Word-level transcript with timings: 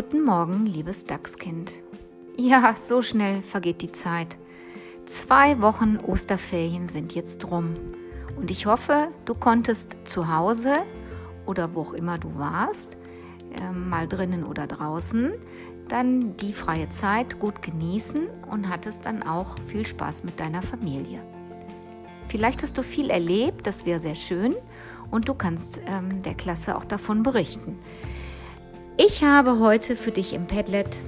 Guten 0.00 0.22
Morgen, 0.22 0.64
liebes 0.64 1.06
Dachskind. 1.06 1.72
Ja, 2.36 2.76
so 2.80 3.02
schnell 3.02 3.42
vergeht 3.42 3.82
die 3.82 3.90
Zeit. 3.90 4.36
Zwei 5.06 5.60
Wochen 5.60 5.98
Osterferien 5.98 6.88
sind 6.88 7.16
jetzt 7.16 7.44
rum. 7.50 7.74
Und 8.36 8.52
ich 8.52 8.66
hoffe, 8.66 9.08
du 9.24 9.34
konntest 9.34 9.96
zu 10.04 10.32
Hause 10.32 10.84
oder 11.46 11.74
wo 11.74 11.80
auch 11.80 11.94
immer 11.94 12.16
du 12.16 12.38
warst, 12.38 12.96
äh, 13.52 13.72
mal 13.72 14.06
drinnen 14.06 14.44
oder 14.44 14.68
draußen, 14.68 15.32
dann 15.88 16.36
die 16.36 16.52
freie 16.52 16.88
Zeit 16.90 17.40
gut 17.40 17.60
genießen 17.62 18.28
und 18.52 18.68
hattest 18.68 19.04
dann 19.04 19.24
auch 19.24 19.56
viel 19.66 19.84
Spaß 19.84 20.22
mit 20.22 20.38
deiner 20.38 20.62
Familie. 20.62 21.18
Vielleicht 22.28 22.62
hast 22.62 22.78
du 22.78 22.84
viel 22.84 23.10
erlebt, 23.10 23.66
das 23.66 23.84
wäre 23.84 23.98
sehr 23.98 24.14
schön 24.14 24.54
und 25.10 25.28
du 25.28 25.34
kannst 25.34 25.80
ähm, 25.86 26.22
der 26.22 26.34
Klasse 26.34 26.76
auch 26.76 26.84
davon 26.84 27.24
berichten. 27.24 27.80
Ich 29.00 29.22
habe 29.22 29.60
heute 29.60 29.94
für 29.94 30.10
dich 30.10 30.34
im 30.34 30.48
Padlet 30.48 31.04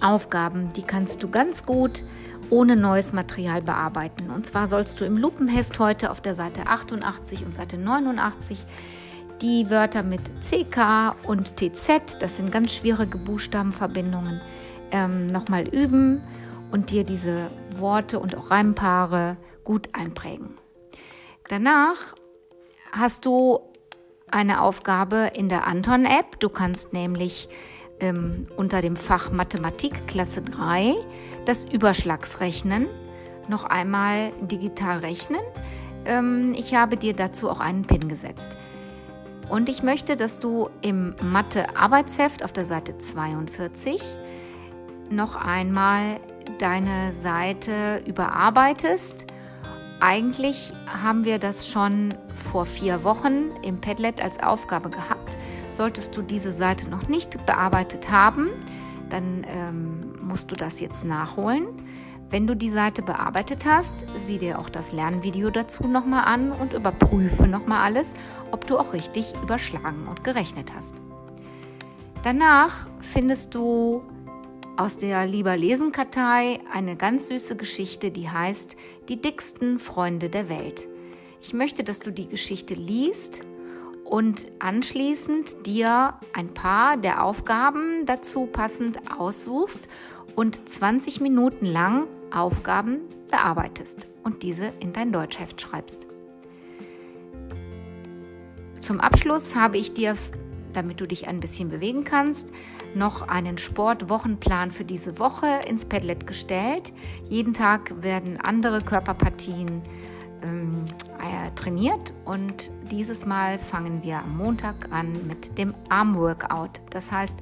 Aufgaben, 0.00 0.72
die 0.74 0.84
kannst 0.84 1.20
du 1.24 1.28
ganz 1.28 1.66
gut 1.66 2.04
ohne 2.48 2.76
neues 2.76 3.12
Material 3.12 3.60
bearbeiten. 3.60 4.30
Und 4.30 4.46
zwar 4.46 4.68
sollst 4.68 5.00
du 5.00 5.04
im 5.04 5.16
Lupenheft 5.16 5.80
heute 5.80 6.12
auf 6.12 6.20
der 6.20 6.36
Seite 6.36 6.68
88 6.68 7.44
und 7.44 7.52
Seite 7.52 7.76
89 7.76 8.64
die 9.40 9.68
Wörter 9.68 10.04
mit 10.04 10.32
CK 10.40 11.16
und 11.26 11.56
TZ, 11.56 12.18
das 12.20 12.36
sind 12.36 12.52
ganz 12.52 12.72
schwierige 12.72 13.18
Buchstabenverbindungen, 13.18 14.40
ähm, 14.92 15.32
nochmal 15.32 15.66
üben 15.66 16.22
und 16.70 16.92
dir 16.92 17.02
diese 17.02 17.50
Worte 17.74 18.20
und 18.20 18.36
auch 18.36 18.52
Reimpaare 18.52 19.36
gut 19.64 19.88
einprägen. 19.92 20.56
Danach 21.48 22.14
hast 22.92 23.26
du 23.26 23.71
eine 24.32 24.60
Aufgabe 24.60 25.30
in 25.34 25.48
der 25.48 25.66
Anton-App. 25.66 26.40
Du 26.40 26.48
kannst 26.48 26.92
nämlich 26.92 27.48
ähm, 28.00 28.44
unter 28.56 28.80
dem 28.80 28.96
Fach 28.96 29.30
Mathematik 29.30 30.06
Klasse 30.06 30.42
3 30.42 30.94
das 31.44 31.64
Überschlagsrechnen 31.64 32.88
noch 33.48 33.64
einmal 33.64 34.32
digital 34.40 34.98
rechnen. 34.98 35.40
Ähm, 36.04 36.54
ich 36.56 36.74
habe 36.74 36.96
dir 36.96 37.14
dazu 37.14 37.50
auch 37.50 37.60
einen 37.60 37.84
Pin 37.84 38.08
gesetzt. 38.08 38.56
Und 39.48 39.68
ich 39.68 39.82
möchte, 39.82 40.16
dass 40.16 40.38
du 40.38 40.70
im 40.80 41.14
Mathe-Arbeitsheft 41.22 42.44
auf 42.44 42.52
der 42.52 42.64
Seite 42.64 42.96
42 42.98 44.00
noch 45.10 45.36
einmal 45.36 46.20
deine 46.58 47.12
Seite 47.12 48.02
überarbeitest. 48.06 49.26
Eigentlich 50.04 50.72
haben 51.00 51.24
wir 51.24 51.38
das 51.38 51.68
schon 51.68 52.14
vor 52.34 52.66
vier 52.66 53.04
Wochen 53.04 53.52
im 53.62 53.80
Padlet 53.80 54.20
als 54.20 54.42
Aufgabe 54.42 54.90
gehabt. 54.90 55.38
Solltest 55.70 56.16
du 56.16 56.22
diese 56.22 56.52
Seite 56.52 56.90
noch 56.90 57.06
nicht 57.06 57.46
bearbeitet 57.46 58.10
haben, 58.10 58.48
dann 59.10 59.46
ähm, 59.48 60.16
musst 60.20 60.50
du 60.50 60.56
das 60.56 60.80
jetzt 60.80 61.04
nachholen. 61.04 61.68
Wenn 62.30 62.48
du 62.48 62.56
die 62.56 62.68
Seite 62.68 63.00
bearbeitet 63.00 63.64
hast, 63.64 64.04
sieh 64.16 64.38
dir 64.38 64.58
auch 64.58 64.70
das 64.70 64.90
Lernvideo 64.90 65.50
dazu 65.50 65.86
nochmal 65.86 66.24
an 66.24 66.50
und 66.50 66.72
überprüfe 66.72 67.46
nochmal 67.46 67.84
alles, 67.84 68.12
ob 68.50 68.66
du 68.66 68.78
auch 68.78 68.94
richtig 68.94 69.32
überschlagen 69.40 70.08
und 70.08 70.24
gerechnet 70.24 70.72
hast. 70.74 70.96
Danach 72.24 72.88
findest 72.98 73.54
du 73.54 74.02
aus 74.76 74.96
der 74.96 75.26
Lieber 75.26 75.56
Lesen 75.56 75.92
Kartei 75.92 76.60
eine 76.72 76.96
ganz 76.96 77.28
süße 77.28 77.56
Geschichte, 77.56 78.10
die 78.10 78.30
heißt 78.30 78.76
Die 79.08 79.20
dicksten 79.20 79.78
Freunde 79.78 80.30
der 80.30 80.48
Welt. 80.48 80.88
Ich 81.40 81.52
möchte, 81.52 81.84
dass 81.84 82.00
du 82.00 82.10
die 82.10 82.28
Geschichte 82.28 82.74
liest 82.74 83.42
und 84.04 84.46
anschließend 84.60 85.66
dir 85.66 86.14
ein 86.32 86.54
paar 86.54 86.96
der 86.96 87.24
Aufgaben 87.24 88.06
dazu 88.06 88.46
passend 88.46 88.98
aussuchst 89.18 89.88
und 90.36 90.68
20 90.68 91.20
Minuten 91.20 91.66
lang 91.66 92.06
Aufgaben 92.34 93.00
bearbeitest 93.30 94.08
und 94.22 94.42
diese 94.42 94.72
in 94.80 94.92
dein 94.92 95.12
Deutschheft 95.12 95.60
schreibst. 95.60 96.06
Zum 98.80 99.00
Abschluss 99.00 99.54
habe 99.54 99.78
ich 99.78 99.92
dir, 99.92 100.16
damit 100.72 101.00
du 101.00 101.06
dich 101.06 101.28
ein 101.28 101.40
bisschen 101.40 101.68
bewegen 101.68 102.04
kannst, 102.04 102.52
noch 102.94 103.28
einen 103.28 103.58
Sportwochenplan 103.58 104.70
für 104.70 104.84
diese 104.84 105.18
Woche 105.18 105.46
ins 105.66 105.84
Padlet 105.84 106.26
gestellt. 106.26 106.92
Jeden 107.28 107.54
Tag 107.54 108.02
werden 108.02 108.38
andere 108.40 108.82
Körperpartien 108.82 109.82
ähm, 110.42 110.84
äh, 111.18 111.50
trainiert 111.54 112.12
und 112.24 112.70
dieses 112.90 113.26
Mal 113.26 113.58
fangen 113.58 114.02
wir 114.02 114.18
am 114.18 114.36
Montag 114.36 114.90
an 114.90 115.26
mit 115.26 115.56
dem 115.58 115.74
Armworkout. 115.88 116.80
Das 116.90 117.12
heißt, 117.12 117.38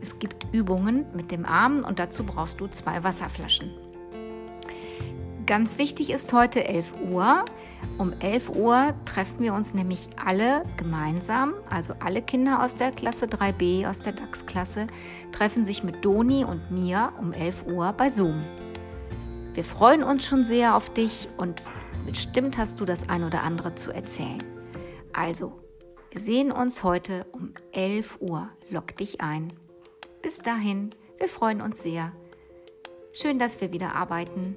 es 0.00 0.18
gibt 0.18 0.46
Übungen 0.52 1.06
mit 1.14 1.30
dem 1.30 1.46
Arm 1.46 1.84
und 1.84 1.98
dazu 1.98 2.24
brauchst 2.24 2.60
du 2.60 2.66
zwei 2.66 3.02
Wasserflaschen. 3.04 3.70
Ganz 5.46 5.78
wichtig 5.78 6.10
ist 6.10 6.32
heute 6.32 6.68
11 6.68 6.94
Uhr. 7.10 7.44
Um 8.02 8.12
11 8.18 8.48
Uhr 8.48 8.94
treffen 9.04 9.38
wir 9.38 9.54
uns 9.54 9.74
nämlich 9.74 10.08
alle 10.16 10.64
gemeinsam, 10.76 11.54
also 11.70 11.94
alle 12.00 12.20
Kinder 12.20 12.64
aus 12.64 12.74
der 12.74 12.90
Klasse 12.90 13.26
3b, 13.26 13.88
aus 13.88 14.00
der 14.00 14.12
DAX-Klasse, 14.12 14.88
treffen 15.30 15.64
sich 15.64 15.84
mit 15.84 16.04
Doni 16.04 16.44
und 16.44 16.72
mir 16.72 17.12
um 17.20 17.32
11 17.32 17.64
Uhr 17.68 17.92
bei 17.92 18.08
Zoom. 18.08 18.42
Wir 19.54 19.62
freuen 19.62 20.02
uns 20.02 20.26
schon 20.26 20.42
sehr 20.42 20.74
auf 20.74 20.90
dich 20.90 21.28
und 21.36 21.62
bestimmt 22.04 22.58
hast 22.58 22.80
du 22.80 22.84
das 22.84 23.08
ein 23.08 23.22
oder 23.22 23.44
andere 23.44 23.76
zu 23.76 23.92
erzählen. 23.92 24.42
Also, 25.12 25.60
wir 26.10 26.20
sehen 26.20 26.50
uns 26.50 26.82
heute 26.82 27.24
um 27.30 27.54
11 27.70 28.20
Uhr. 28.20 28.48
Lock 28.68 28.96
dich 28.96 29.20
ein. 29.20 29.52
Bis 30.22 30.38
dahin, 30.38 30.92
wir 31.20 31.28
freuen 31.28 31.60
uns 31.60 31.84
sehr. 31.84 32.10
Schön, 33.12 33.38
dass 33.38 33.60
wir 33.60 33.70
wieder 33.70 33.94
arbeiten. 33.94 34.56